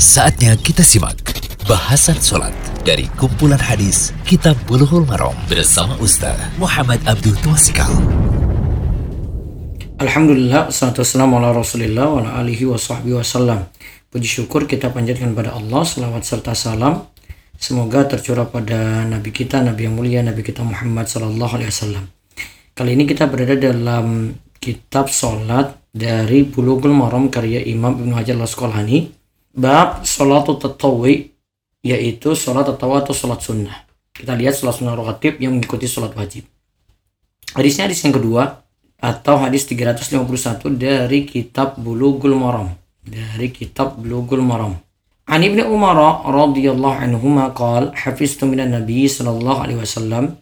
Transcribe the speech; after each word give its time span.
Saatnya 0.00 0.56
kita 0.56 0.80
simak 0.80 1.20
bahasan 1.68 2.16
sholat 2.16 2.56
dari 2.88 3.04
kumpulan 3.20 3.60
hadis 3.60 4.16
Kitab 4.24 4.56
Bulughul 4.64 5.04
Maram 5.04 5.36
bersama 5.44 5.92
Ustaz 6.00 6.40
Muhammad 6.56 7.04
Abdul 7.04 7.36
Twasikal. 7.44 7.92
Alhamdulillah, 10.00 10.72
salatu 10.72 11.04
wassalamu 11.04 11.36
ala 11.36 11.52
rasulillah 11.52 12.08
wa 12.08 12.24
ala 12.24 12.40
alihi 12.40 12.64
wa 12.64 12.80
sahbihi 12.80 13.12
wasallam. 13.12 13.68
Puji 14.08 14.40
syukur 14.40 14.64
kita 14.64 14.88
panjatkan 14.88 15.36
pada 15.36 15.52
Allah, 15.52 15.84
selawat 15.84 16.24
serta 16.24 16.56
salam. 16.56 17.04
Semoga 17.60 18.08
tercurah 18.08 18.48
pada 18.48 19.04
Nabi 19.04 19.36
kita, 19.36 19.60
Nabi 19.60 19.84
yang 19.84 20.00
mulia, 20.00 20.24
Nabi 20.24 20.40
kita 20.40 20.64
Muhammad 20.64 21.12
sallallahu 21.12 21.60
alaihi 21.60 21.68
wasallam. 21.68 22.08
Kali 22.72 22.96
ini 22.96 23.04
kita 23.04 23.28
berada 23.28 23.52
dalam 23.52 24.32
kitab 24.56 25.12
sholat 25.12 25.76
dari 25.92 26.48
Bulughul 26.48 26.96
Maram 26.96 27.28
karya 27.28 27.60
Imam 27.68 28.00
Ibnu 28.00 28.16
Hajar 28.16 28.40
al-Asqalani. 28.40 29.19
Bab 29.50 30.06
sholatul 30.06 30.62
tatawi 30.62 31.34
yaitu 31.82 32.38
sholat 32.38 32.70
tatawa 32.70 33.02
atau 33.02 33.16
sholat 33.16 33.42
sunnah. 33.42 33.74
Kita 34.14 34.36
lihat 34.36 34.54
sholat 34.54 34.78
sunnah 34.78 34.94
rawatib 34.94 35.40
yang 35.42 35.56
mengikuti 35.56 35.90
sholat 35.90 36.14
wajib. 36.14 36.46
Hadisnya 37.56 37.90
hadis 37.90 38.04
yang 38.06 38.14
kedua 38.14 38.62
atau 39.00 39.40
hadis 39.40 39.66
351 39.66 40.76
dari 40.78 41.26
kitab 41.26 41.80
Bulughul 41.80 42.36
Maram. 42.36 42.70
Dari 43.02 43.50
kitab 43.50 43.98
Bulughul 43.98 44.44
Maram. 44.44 44.78
An 45.26 45.40
Ibnu 45.42 45.66
Umar 45.66 45.98
radhiyallahu 46.26 47.00
anhuma 47.00 47.50
qala 47.54 47.94
hafiztu 47.94 48.46
minan 48.46 48.74
nabi 48.74 49.06
sallallahu 49.06 49.62
alaihi 49.62 49.78
wasallam 49.78 50.38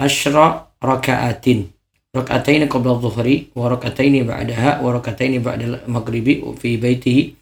asyra 0.00 0.68
raka'atin 0.80 1.68
raka'atain 2.16 2.64
qabla 2.64 2.96
dhuhri 3.04 3.52
wa 3.52 3.68
raka'atain 3.68 4.24
ba'daha 4.24 4.80
wa 4.80 4.96
raka'atain 4.96 5.44
ba'da 5.44 5.84
maghribi 5.84 6.40
fi 6.56 6.80
baitihi 6.80 7.39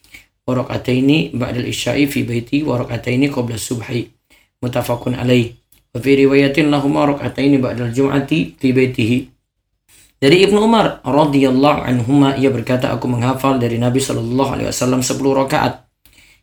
wa 0.49 0.65
raka'atain 0.65 1.37
ba'da 1.37 1.61
isya'i 1.61 2.09
fi 2.09 2.25
baiti 2.25 2.65
wa 2.65 2.81
raka'atain 2.81 3.29
qabla 3.29 3.61
subhi 3.61 4.09
muttafaqun 4.65 5.21
alaih 5.21 5.53
fi 5.93 6.11
riwayatin 6.17 6.73
lahumma 6.73 7.13
raka'atain 7.13 7.61
ba'da 7.61 7.93
al-jum'ati 7.93 8.57
fi 8.57 8.73
baitihi 8.73 9.39
dari 10.19 10.43
Ibnu 10.43 10.59
Umar 10.67 10.99
radhiyallahu 11.07 11.87
anhuma 11.87 12.35
ia 12.35 12.51
berkata 12.51 12.91
aku 12.91 13.07
menghafal 13.07 13.63
dari 13.63 13.79
Nabi 13.79 14.03
sallallahu 14.03 14.51
alaihi 14.51 14.67
wasallam 14.67 14.99
10 14.99 15.15
rakaat. 15.15 15.87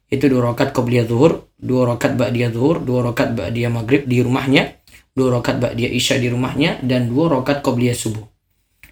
Itu 0.07 0.31
dua 0.31 0.55
rakaat 0.55 0.71
qabliyah 0.71 1.03
zuhur, 1.03 1.51
dua 1.59 1.91
rakaat 1.91 2.15
ba'diyah 2.15 2.55
zuhur, 2.55 2.79
dua 2.79 3.11
rakaat 3.11 3.35
ba'diyah 3.35 3.67
maghrib 3.67 4.07
di 4.07 4.23
rumahnya, 4.23 4.79
dua 5.11 5.43
rakaat 5.43 5.59
ba'diyah 5.59 5.91
isya 5.91 6.23
di 6.23 6.31
rumahnya 6.31 6.79
dan 6.87 7.11
dua 7.11 7.35
rakaat 7.35 7.59
qabliyah 7.59 7.91
subuh. 7.91 8.23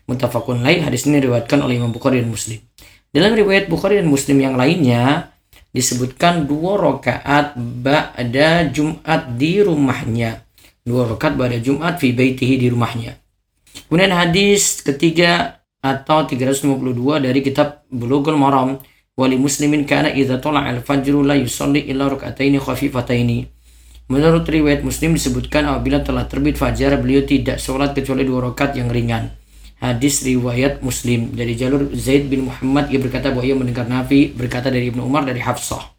Muttafaqun 0.03 0.59
lain 0.59 0.83
hadis 0.83 1.07
ini 1.07 1.23
diriwayatkan 1.23 1.63
oleh 1.63 1.79
Imam 1.79 1.95
Bukhari 1.95 2.19
dan 2.19 2.27
Muslim. 2.27 2.59
Dalam 3.13 3.37
riwayat 3.37 3.69
Bukhari 3.69 4.01
dan 4.01 4.09
Muslim 4.09 4.41
yang 4.41 4.57
lainnya 4.57 5.29
disebutkan 5.69 6.49
dua 6.49 6.81
rakaat 6.81 7.53
ba'da 7.53 8.73
Jumat 8.73 9.37
di 9.37 9.61
rumahnya. 9.61 10.41
Dua 10.81 11.05
rakaat 11.05 11.37
ba'da 11.37 11.61
Jumat 11.61 12.01
fi 12.01 12.09
baitihi 12.09 12.57
di 12.57 12.73
rumahnya. 12.73 13.13
Kemudian 13.85 14.17
hadis 14.17 14.81
ketiga 14.81 15.61
atau 15.77 16.25
352 16.25 17.21
dari 17.21 17.45
kitab 17.45 17.85
Bulughul 17.93 18.33
Maram 18.33 18.81
wali 19.13 19.37
muslimin 19.37 19.85
kana 19.85 20.09
idza 20.09 20.41
tala 20.41 20.65
al 20.65 20.81
fajru 20.81 21.21
la 21.21 21.37
yusalli 21.37 21.85
illa 21.85 22.09
rak'ataini 22.09 22.57
khafifataini. 22.57 23.45
Menurut 24.09 24.49
riwayat 24.49 24.81
Muslim 24.81 25.13
disebutkan 25.13 25.69
apabila 25.69 26.01
telah 26.01 26.25
terbit 26.25 26.57
fajar 26.57 26.97
beliau 26.97 27.21
tidak 27.29 27.61
sholat 27.61 27.93
kecuali 27.93 28.25
dua 28.25 28.49
rakaat 28.49 28.73
yang 28.73 28.89
ringan 28.89 29.42
hadis 29.83 30.23
riwayat 30.23 30.79
Muslim 30.79 31.35
dari 31.35 31.59
jalur 31.59 31.91
Zaid 31.91 32.31
bin 32.31 32.47
Muhammad 32.47 32.87
ia 32.87 33.03
berkata 33.03 33.35
bahwa 33.35 33.43
ia 33.43 33.51
mendengar 33.51 33.83
Nabi 33.83 34.31
berkata 34.31 34.71
dari 34.71 34.87
Ibnu 34.87 35.03
Umar 35.03 35.27
dari 35.27 35.43
Hafsah. 35.43 35.91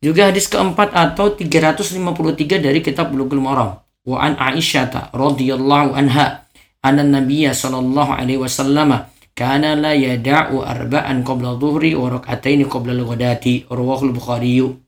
Juga 0.00 0.32
hadis 0.32 0.48
keempat 0.48 0.96
atau 0.96 1.36
353 1.36 2.64
dari 2.64 2.80
kitab 2.80 3.12
Bulughul 3.12 3.44
Maram. 3.44 3.84
Wa 4.08 4.24
an 4.24 4.40
Aisyah 4.40 5.12
radhiyallahu 5.12 5.92
anha 5.92 6.48
anna 6.80 7.04
Nabi 7.04 7.44
sallallahu 7.44 8.16
alaihi 8.16 8.40
wasallam 8.40 9.04
kana 9.36 9.76
la 9.76 9.92
yada'u 9.92 10.64
arba'an 10.64 11.20
qabla 11.20 11.60
dhuhri 11.60 11.92
wa 11.92 12.16
rak'ataini 12.16 12.64
qabla 12.64 12.96
al-ghadati 12.96 13.68
rawahul 13.68 14.16
Bukhari 14.16 14.85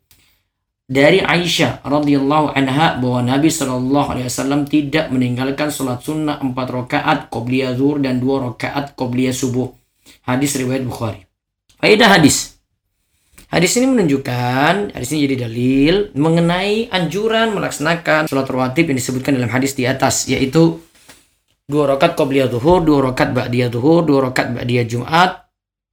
dari 0.89 1.21
Aisyah 1.21 1.85
radhiyallahu 1.85 2.57
anha 2.57 2.97
bahwa 2.97 3.21
Nabi 3.21 3.53
Shallallahu 3.53 4.09
alaihi 4.09 4.27
wasallam 4.33 4.65
tidak 4.65 5.13
meninggalkan 5.13 5.69
salat 5.69 6.01
sunnah 6.01 6.41
empat 6.41 6.73
rakaat 6.73 7.19
qobliyah 7.29 7.77
zuhur 7.77 8.01
dan 8.01 8.17
dua 8.17 8.49
rakaat 8.49 8.97
qobliyah 8.97 9.37
subuh. 9.37 9.69
Hadis 10.25 10.57
riwayat 10.57 10.89
Bukhari. 10.89 11.29
Faedah 11.77 12.17
hadis. 12.17 12.57
Hadis 13.53 13.77
ini 13.81 13.89
menunjukkan, 13.89 14.93
hadis 14.93 15.09
ini 15.13 15.25
jadi 15.25 15.37
dalil 15.49 15.95
mengenai 16.17 16.89
anjuran 16.93 17.53
melaksanakan 17.57 18.29
salat 18.29 18.49
rawatib 18.49 18.93
yang 18.93 18.97
disebutkan 19.01 19.37
dalam 19.37 19.49
hadis 19.49 19.73
di 19.77 19.89
atas, 19.89 20.29
yaitu 20.29 20.81
dua 21.69 21.85
rakaat 21.97 22.17
qobliyah 22.17 22.49
zuhur, 22.49 22.81
dua 22.81 23.13
rakaat 23.13 23.37
ba'diyah 23.37 23.69
zuhur, 23.73 24.05
dua 24.05 24.33
rakaat 24.33 24.57
ba'diyah 24.57 24.85
Jumat, 24.89 25.48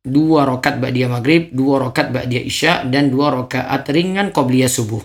dua 0.05 0.45
rakaat 0.45 0.77
ba'diyah 0.77 1.09
maghrib, 1.09 1.49
dua 1.51 1.89
rakaat 1.89 2.13
ba'diyah 2.13 2.45
isya, 2.45 2.73
dan 2.85 3.09
dua 3.09 3.33
rakaat 3.33 3.89
ringan 3.89 4.29
qobliyah 4.29 4.69
subuh. 4.69 5.01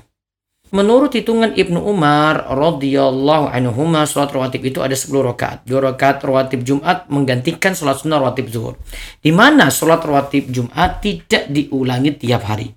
Menurut 0.70 1.10
hitungan 1.18 1.50
Ibnu 1.50 1.82
Umar 1.82 2.46
radhiyallahu 2.46 3.50
anhuma 3.50 4.06
salat 4.06 4.30
rawatib 4.30 4.62
itu 4.62 4.78
ada 4.78 4.94
10 4.94 5.10
rakaat. 5.34 5.66
Dua 5.66 5.82
rakaat 5.82 6.22
rawatib 6.22 6.62
Jumat 6.62 7.10
menggantikan 7.10 7.74
salat 7.74 7.98
sunnah 7.98 8.22
rawatib 8.22 8.46
zuhur. 8.46 8.78
Di 9.18 9.34
mana 9.34 9.66
salat 9.74 9.98
rawatib 10.06 10.46
Jumat 10.54 11.02
tidak 11.02 11.50
diulangi 11.50 12.14
tiap 12.14 12.46
hari. 12.46 12.70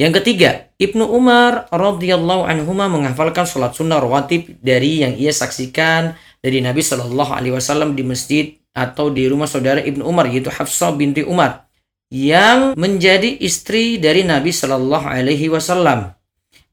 Yang 0.00 0.24
ketiga, 0.24 0.72
Ibnu 0.80 1.04
Umar 1.04 1.68
radhiyallahu 1.68 2.48
anhuma 2.48 2.88
menghafalkan 2.88 3.44
salat 3.44 3.76
sunnah 3.76 4.00
rawatib 4.00 4.56
dari 4.64 5.04
yang 5.04 5.12
ia 5.12 5.36
saksikan 5.36 6.16
dari 6.40 6.64
Nabi 6.64 6.80
Shallallahu 6.80 7.36
Alaihi 7.36 7.52
Wasallam 7.52 7.92
di 7.92 8.04
masjid 8.04 8.56
atau 8.76 9.08
di 9.08 9.24
rumah 9.24 9.48
saudara 9.48 9.80
Ibnu 9.80 10.04
Umar 10.04 10.28
yaitu 10.28 10.52
Hafsah 10.52 10.92
binti 10.92 11.24
Umar 11.24 11.64
yang 12.12 12.76
menjadi 12.76 13.40
istri 13.40 13.96
dari 13.96 14.22
Nabi 14.22 14.52
Shallallahu 14.52 15.08
Alaihi 15.08 15.48
Wasallam 15.48 16.12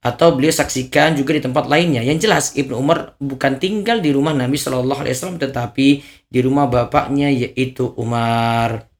atau 0.03 0.35
beliau 0.35 0.51
saksikan 0.51 1.15
juga 1.15 1.31
di 1.31 1.41
tempat 1.41 1.71
lainnya. 1.71 2.03
Yang 2.03 2.27
jelas 2.27 2.45
Ibnu 2.59 2.75
Umar 2.75 3.15
bukan 3.23 3.55
tinggal 3.55 4.03
di 4.03 4.11
rumah 4.11 4.35
Nabi 4.35 4.59
Shallallahu 4.59 4.99
Alaihi 4.99 5.15
Wasallam 5.15 5.39
tetapi 5.39 5.87
di 6.27 6.39
rumah 6.43 6.67
bapaknya 6.67 7.31
yaitu 7.31 7.95
Umar. 7.95 8.91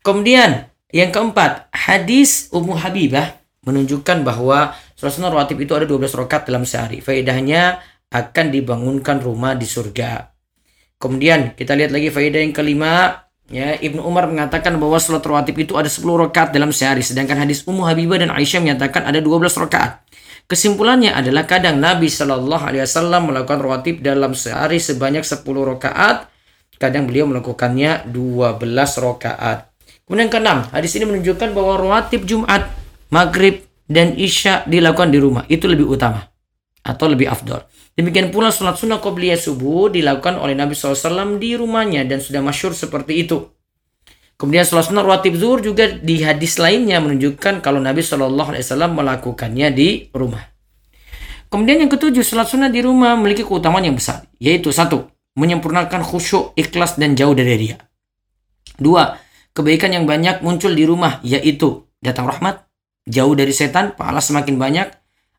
Kemudian 0.00 0.72
yang 0.90 1.12
keempat 1.12 1.68
hadis 1.70 2.48
Ummu 2.50 2.80
Habibah 2.80 3.36
menunjukkan 3.68 4.24
bahwa 4.24 4.72
sunnah 4.96 5.28
rawatib 5.28 5.60
itu 5.60 5.76
ada 5.76 5.84
12 5.84 6.16
rakaat 6.16 6.48
dalam 6.48 6.64
sehari. 6.64 7.04
Faedahnya 7.04 7.84
akan 8.08 8.46
dibangunkan 8.48 9.20
rumah 9.20 9.52
di 9.52 9.68
surga. 9.68 10.39
Kemudian 11.00 11.56
kita 11.56 11.72
lihat 11.72 11.96
lagi 11.96 12.12
faedah 12.12 12.44
yang 12.44 12.52
kelima, 12.52 13.24
ya 13.48 13.72
Ibnu 13.72 14.04
Umar 14.04 14.28
mengatakan 14.28 14.76
bahwa 14.76 15.00
salat 15.00 15.24
rawatib 15.24 15.56
itu 15.56 15.72
ada 15.80 15.88
10 15.88 16.04
rakaat 16.28 16.52
dalam 16.52 16.76
sehari, 16.76 17.00
sedangkan 17.00 17.40
hadis 17.40 17.64
Ummu 17.64 17.88
Habibah 17.88 18.20
dan 18.20 18.28
Aisyah 18.28 18.60
menyatakan 18.60 19.08
ada 19.08 19.16
12 19.16 19.56
rakaat. 19.56 20.04
Kesimpulannya 20.44 21.16
adalah 21.16 21.48
kadang 21.48 21.80
Nabi 21.80 22.12
Shallallahu 22.12 22.68
Alaihi 22.68 22.84
Wasallam 22.84 23.32
melakukan 23.32 23.64
rawatib 23.64 24.04
dalam 24.04 24.36
sehari 24.36 24.76
sebanyak 24.76 25.24
10 25.24 25.40
rakaat, 25.40 26.28
kadang 26.76 27.08
beliau 27.08 27.24
melakukannya 27.32 28.04
12 28.04 28.60
rakaat. 29.00 29.72
Kemudian 30.04 30.28
keenam, 30.28 30.68
hadis 30.68 30.92
ini 31.00 31.08
menunjukkan 31.08 31.56
bahwa 31.56 31.80
rawatib 31.80 32.28
Jumat, 32.28 32.68
Maghrib, 33.08 33.64
dan 33.88 34.18
Isya 34.20 34.68
dilakukan 34.68 35.08
di 35.08 35.18
rumah. 35.22 35.48
Itu 35.48 35.64
lebih 35.64 35.86
utama 35.86 36.28
atau 36.82 37.06
lebih 37.08 37.30
afdol. 37.30 37.69
Demikian 37.98 38.30
pula 38.30 38.54
sholat 38.54 38.78
sunnah 38.78 39.02
qobliyah 39.02 39.36
subuh 39.36 39.90
dilakukan 39.90 40.38
oleh 40.38 40.54
Nabi 40.54 40.78
SAW 40.78 41.36
di 41.36 41.58
rumahnya 41.58 42.06
dan 42.06 42.22
sudah 42.22 42.40
masyur 42.40 42.72
seperti 42.72 43.26
itu. 43.26 43.50
Kemudian 44.40 44.64
sholat 44.64 44.88
sunnah 44.88 45.04
rawatib 45.04 45.36
zuhur 45.36 45.60
juga 45.60 45.90
di 45.90 46.24
hadis 46.24 46.56
lainnya 46.56 46.96
menunjukkan 47.02 47.60
kalau 47.60 47.76
Nabi 47.76 48.00
SAW 48.00 48.32
melakukannya 48.88 49.68
di 49.74 50.08
rumah. 50.16 50.40
Kemudian 51.50 51.82
yang 51.82 51.90
ketujuh, 51.90 52.22
sholat 52.22 52.46
sunnah 52.46 52.70
di 52.70 52.78
rumah 52.78 53.18
memiliki 53.18 53.42
keutamaan 53.42 53.82
yang 53.82 53.98
besar. 53.98 54.22
Yaitu 54.38 54.70
satu, 54.70 55.10
menyempurnakan 55.34 56.06
khusyuk, 56.06 56.54
ikhlas, 56.54 56.94
dan 56.94 57.18
jauh 57.18 57.34
dari 57.34 57.58
dia. 57.58 57.76
Dua, 58.78 59.18
kebaikan 59.50 59.90
yang 59.90 60.06
banyak 60.06 60.46
muncul 60.46 60.70
di 60.70 60.86
rumah, 60.86 61.18
yaitu 61.26 61.90
datang 61.98 62.30
rahmat, 62.30 62.70
jauh 63.04 63.34
dari 63.34 63.50
setan, 63.50 63.98
pahala 63.98 64.22
semakin 64.22 64.56
banyak, 64.56 64.88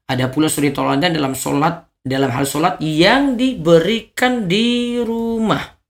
ada 0.05 0.27
pula 0.27 0.51
suri 0.51 0.75
toladan 0.75 1.15
dalam 1.15 1.31
sholat 1.31 1.87
dalam 2.01 2.33
hal 2.33 2.45
sholat 2.49 2.81
yang 2.81 3.37
diberikan 3.37 4.49
di 4.49 4.97
rumah. 5.01 5.81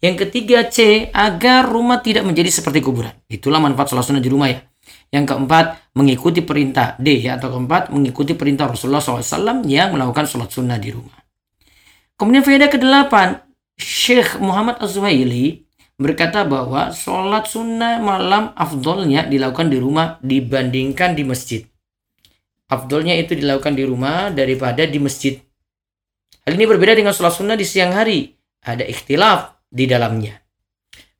Yang 0.00 0.26
ketiga 0.26 0.64
C, 0.70 1.08
agar 1.12 1.68
rumah 1.68 2.00
tidak 2.00 2.24
menjadi 2.24 2.48
seperti 2.48 2.80
kuburan. 2.80 3.12
Itulah 3.28 3.60
manfaat 3.60 3.92
sholat 3.92 4.08
sunnah 4.08 4.24
di 4.24 4.32
rumah 4.32 4.48
ya. 4.48 4.64
Yang 5.10 5.34
keempat, 5.34 5.92
mengikuti 5.92 6.40
perintah 6.40 6.96
D 6.96 7.20
ya 7.20 7.36
atau 7.36 7.52
keempat, 7.52 7.92
mengikuti 7.92 8.32
perintah 8.32 8.70
Rasulullah 8.70 9.02
SAW 9.02 9.66
yang 9.68 9.92
melakukan 9.92 10.24
sholat 10.24 10.48
sunnah 10.48 10.78
di 10.80 10.94
rumah. 10.94 11.18
Kemudian 12.16 12.46
faedah 12.46 12.70
kedelapan, 12.72 13.42
Syekh 13.76 14.40
Muhammad 14.40 14.80
Az-Zuhaili 14.80 15.68
berkata 16.00 16.48
bahwa 16.48 16.96
sholat 16.96 17.44
sunnah 17.44 18.00
malam 18.00 18.56
afdolnya 18.56 19.28
dilakukan 19.28 19.68
di 19.68 19.76
rumah 19.76 20.16
dibandingkan 20.24 21.12
di 21.12 21.24
masjid. 21.28 21.60
Afdolnya 22.70 23.18
itu 23.18 23.34
dilakukan 23.34 23.74
di 23.74 23.82
rumah 23.82 24.30
daripada 24.30 24.86
di 24.86 25.02
masjid. 25.02 25.42
Hal 26.46 26.54
ini 26.54 26.70
berbeda 26.70 26.94
dengan 26.94 27.10
sholat 27.10 27.34
sunnah 27.34 27.58
di 27.58 27.66
siang 27.66 27.90
hari. 27.90 28.30
Ada 28.62 28.86
ikhtilaf 28.86 29.66
di 29.66 29.90
dalamnya. 29.90 30.38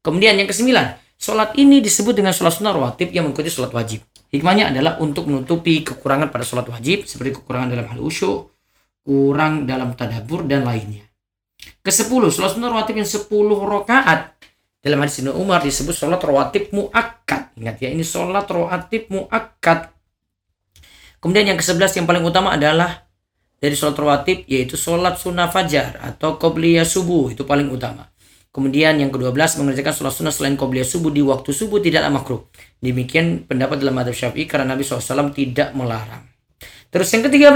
Kemudian 0.01 0.39
yang 0.39 0.47
kesembilan, 0.47 1.19
sholat 1.19 1.59
ini 1.59 1.83
disebut 1.83 2.15
dengan 2.15 2.31
sholat 2.31 2.55
sunnah 2.55 2.73
rawatib 2.73 3.11
yang 3.11 3.27
mengikuti 3.27 3.51
sholat 3.51 3.75
wajib. 3.75 4.07
Hikmahnya 4.31 4.71
adalah 4.71 5.03
untuk 5.03 5.27
menutupi 5.27 5.83
kekurangan 5.83 6.31
pada 6.31 6.47
sholat 6.47 6.71
wajib 6.71 7.05
seperti 7.05 7.43
kekurangan 7.43 7.75
dalam 7.75 7.87
hal 7.91 7.99
usyuk, 7.99 8.55
kurang 9.03 9.67
dalam 9.67 9.99
tadabur 9.99 10.47
dan 10.47 10.63
lainnya. 10.63 11.03
Kesepuluh, 11.83 12.31
sholat 12.31 12.55
sunnah 12.55 12.71
rawatib 12.71 13.03
yang 13.03 13.11
sepuluh 13.11 13.59
rakaat 13.59 14.39
dalam 14.81 15.03
hadis 15.05 15.21
Ibnu 15.21 15.37
Umar 15.37 15.61
disebut 15.61 15.93
sholat 15.93 16.23
rawatib 16.23 16.73
muakkad. 16.73 17.53
Ingat 17.59 17.77
ya, 17.85 17.89
ini 17.93 18.07
sholat 18.07 18.49
rawatib 18.49 19.13
muakkad. 19.13 19.93
Kemudian 21.21 21.53
yang 21.53 21.59
ke-11 21.61 22.01
yang 22.01 22.07
paling 22.09 22.25
utama 22.25 22.57
adalah 22.57 23.05
dari 23.61 23.77
sholat 23.77 23.93
rawatib 23.93 24.49
yaitu 24.49 24.81
sholat 24.81 25.21
sunnah 25.21 25.53
fajar 25.53 26.01
atau 26.01 26.41
qobliyah 26.41 26.89
subuh 26.89 27.29
itu 27.29 27.45
paling 27.45 27.69
utama. 27.69 28.09
Kemudian 28.51 28.99
yang 28.99 29.15
ke-12 29.15 29.63
mengerjakan 29.63 29.95
sholat 29.95 30.15
sunnah 30.17 30.35
selain 30.35 30.59
qobliyah 30.59 30.89
subuh 30.89 31.13
di 31.13 31.23
waktu 31.23 31.55
subuh 31.55 31.79
tidaklah 31.79 32.11
makruh. 32.11 32.43
Demikian 32.83 33.47
pendapat 33.47 33.79
dalam 33.79 33.95
madhab 33.95 34.17
syafi'i 34.17 34.49
karena 34.49 34.75
Nabi 34.75 34.83
SAW 34.83 35.31
tidak 35.31 35.71
melarang. 35.77 36.27
Terus 36.91 37.07
yang 37.15 37.23
ke-13 37.29 37.55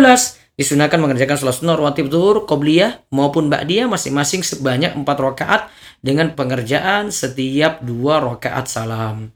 disunahkan 0.55 1.03
mengerjakan 1.03 1.35
sholat 1.35 1.57
sunnah 1.59 1.75
rawatib 1.75 2.07
zuhur, 2.13 2.47
qobliyah 2.47 3.03
maupun 3.11 3.51
ba'diyah 3.51 3.91
masing-masing 3.91 4.47
sebanyak 4.47 4.95
4 4.95 5.03
rakaat 5.03 5.67
dengan 5.99 6.31
pengerjaan 6.39 7.11
setiap 7.11 7.83
dua 7.83 8.23
rakaat 8.23 8.71
salam. 8.71 9.35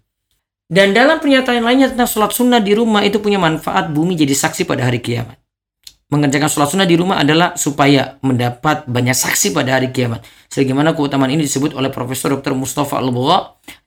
Dan 0.69 0.93
dalam 0.93 1.17
pernyataan 1.17 1.65
lainnya 1.65 1.89
tentang 1.89 2.05
sholat 2.05 2.37
sunnah 2.37 2.61
di 2.61 2.77
rumah 2.77 3.01
itu 3.01 3.25
punya 3.25 3.41
manfaat 3.41 3.89
bumi 3.89 4.13
jadi 4.13 4.37
saksi 4.37 4.69
pada 4.69 4.85
hari 4.85 5.01
kiamat. 5.01 5.41
Mengerjakan 6.13 6.49
sholat 6.49 6.69
sunnah 6.73 6.89
di 6.89 6.97
rumah 6.97 7.25
adalah 7.25 7.57
supaya 7.57 8.21
mendapat 8.21 8.85
banyak 8.85 9.17
saksi 9.17 9.57
pada 9.57 9.81
hari 9.81 9.89
kiamat. 9.97 10.25
Sebagaimana 10.53 10.93
keutamaan 10.93 11.33
ini 11.33 11.49
disebut 11.49 11.73
oleh 11.73 11.89
Profesor 11.89 12.37
Dr. 12.37 12.53
Mustafa 12.53 13.01
al 13.01 13.09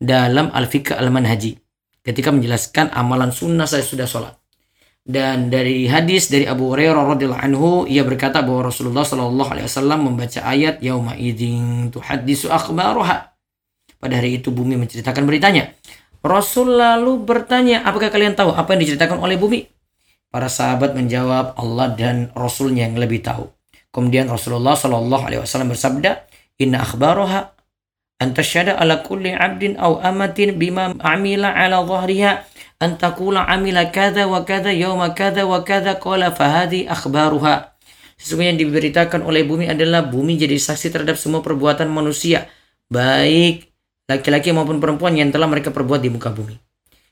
dalam 0.02 0.50
Al-Fiqh 0.50 0.98
Al-Manhaji. 0.98 1.58
Ketika 2.02 2.34
menjelaskan 2.34 2.90
amalan 2.98 3.30
sunnah 3.30 3.70
saya 3.70 3.86
sudah 3.86 4.10
sholat. 4.10 4.34
Dan 5.02 5.50
dari 5.50 5.90
hadis 5.90 6.30
dari 6.30 6.46
Abu 6.46 6.74
Hurairah 6.74 7.18
radhiyallahu 7.18 7.42
anhu 7.42 7.70
ia 7.90 8.06
berkata 8.06 8.46
bahwa 8.46 8.70
Rasulullah 8.70 9.02
shallallahu 9.02 9.50
alaihi 9.50 9.66
wasallam 9.66 10.06
membaca 10.06 10.46
ayat 10.46 10.78
yauma 10.82 11.18
idzin 11.18 11.90
tuhaddisu 11.90 12.54
akhbaruha. 12.54 13.34
Pada 13.98 14.14
hari 14.18 14.42
itu 14.42 14.54
bumi 14.54 14.78
menceritakan 14.78 15.26
beritanya. 15.26 15.74
Rasul 16.22 16.78
lalu 16.78 17.26
bertanya, 17.26 17.82
apakah 17.82 18.14
kalian 18.14 18.38
tahu 18.38 18.54
apa 18.54 18.78
yang 18.78 18.82
diceritakan 18.86 19.18
oleh 19.18 19.42
bumi? 19.42 19.66
Para 20.30 20.48
sahabat 20.48 20.94
menjawab, 20.94 21.58
Allah 21.58 21.92
dan 21.98 22.30
Rasulnya 22.38 22.86
yang 22.86 22.96
lebih 22.96 23.26
tahu. 23.26 23.50
Kemudian 23.90 24.30
Rasulullah 24.30 24.78
Shallallahu 24.78 25.24
Alaihi 25.28 25.42
Wasallam 25.44 25.74
bersabda, 25.74 26.24
Inna 26.62 26.86
akhbaroha 26.86 27.58
antasyada 28.22 28.78
ala 28.78 29.02
kulli 29.02 29.34
abdin 29.34 29.82
aw 29.82 29.98
amatin 29.98 30.62
bima 30.62 30.94
amila 31.02 31.50
ala 31.58 31.82
zahriha 31.82 32.46
antakula 32.78 33.50
amila 33.50 33.90
kada 33.90 34.30
wa 34.30 34.46
kada 34.46 34.70
yawma 34.70 35.18
kada 35.18 35.50
wa 35.50 35.66
kada 35.66 35.98
qala 35.98 36.30
fahadi 36.30 36.86
akhbaruha. 36.86 37.74
Sesungguhnya 38.22 38.54
yang 38.54 38.62
diberitakan 38.70 39.26
oleh 39.26 39.42
bumi 39.42 39.66
adalah 39.74 40.06
bumi 40.06 40.38
jadi 40.38 40.54
saksi 40.54 40.94
terhadap 40.94 41.18
semua 41.18 41.42
perbuatan 41.42 41.90
manusia, 41.90 42.46
baik 42.94 43.71
laki-laki 44.12 44.52
maupun 44.52 44.84
perempuan 44.84 45.16
yang 45.16 45.32
telah 45.32 45.48
mereka 45.48 45.72
perbuat 45.72 46.04
di 46.04 46.12
muka 46.12 46.28
bumi. 46.28 46.60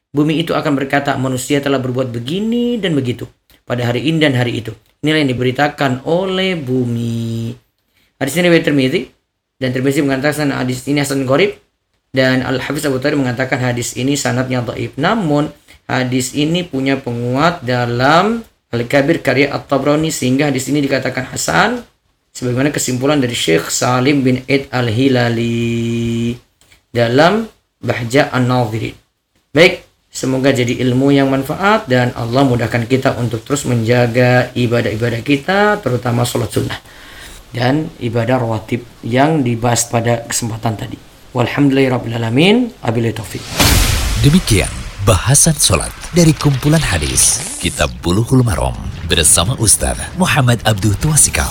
Bumi 0.10 0.42
itu 0.42 0.58
akan 0.58 0.74
berkata, 0.74 1.14
manusia 1.22 1.62
telah 1.62 1.78
berbuat 1.78 2.10
begini 2.10 2.82
dan 2.82 2.98
begitu 2.98 3.30
pada 3.70 3.86
hari 3.86 4.10
ini 4.10 4.18
dan 4.18 4.34
hari 4.34 4.58
itu. 4.58 4.74
Inilah 5.06 5.22
yang 5.22 5.32
diberitakan 5.32 6.02
oleh 6.10 6.58
bumi. 6.58 7.54
Hadis 8.18 8.34
ini 8.36 8.50
riwayat 8.50 8.66
Tirmidzi 8.66 9.02
dan 9.62 9.70
Tirmidzi 9.70 10.02
mengatakan 10.02 10.50
hadis 10.50 10.84
ini 10.90 11.00
hasan 11.06 11.30
gharib 11.30 11.56
dan 12.10 12.42
Al-Hafiz 12.42 12.90
Abu 12.90 12.98
Thalib 12.98 13.22
mengatakan 13.22 13.62
hadis 13.62 13.94
ini 13.94 14.18
sanatnya 14.18 14.66
dhaif. 14.66 14.98
Namun 14.98 15.54
hadis 15.86 16.34
ini 16.34 16.66
punya 16.66 16.98
penguat 16.98 17.62
dalam 17.62 18.42
Al-Kabir 18.74 19.22
karya 19.22 19.54
At-Tabrani 19.54 20.10
sehingga 20.10 20.50
hadis 20.50 20.66
ini 20.74 20.82
dikatakan 20.82 21.30
hasan 21.30 21.86
sebagaimana 22.34 22.74
kesimpulan 22.74 23.22
dari 23.22 23.38
Syekh 23.38 23.70
Salim 23.70 24.26
bin 24.26 24.42
Ed 24.50 24.68
Al-Hilali 24.74 26.49
dalam 26.90 27.48
Bahja 27.80 28.28
An-Nadhirin. 28.34 28.96
Baik, 29.56 29.88
semoga 30.12 30.52
jadi 30.52 30.84
ilmu 30.84 31.16
yang 31.16 31.32
manfaat 31.32 31.88
dan 31.88 32.12
Allah 32.14 32.44
mudahkan 32.44 32.86
kita 32.86 33.16
untuk 33.16 33.42
terus 33.48 33.64
menjaga 33.64 34.52
ibadah-ibadah 34.52 35.22
kita 35.24 35.80
terutama 35.80 36.28
sholat 36.28 36.52
sunnah 36.52 36.80
dan 37.56 37.90
ibadah 37.98 38.42
rawatib 38.42 38.86
yang 39.02 39.42
dibahas 39.42 39.90
pada 39.90 40.26
kesempatan 40.28 40.78
tadi. 40.78 40.98
Walhamdulillahirrabbilalamin. 41.34 42.82
Abillahi 42.82 43.14
taufik. 43.14 43.42
Demikian 44.26 44.70
bahasan 45.06 45.56
sholat 45.56 45.94
dari 46.12 46.36
kumpulan 46.36 46.82
hadis 46.82 47.40
Kitab 47.64 47.90
Buluhul 48.04 48.44
Marom 48.44 48.76
bersama 49.08 49.56
Ustaz 49.58 49.98
Muhammad 50.20 50.60
Abdul 50.66 50.98
Tuasikal. 51.00 51.50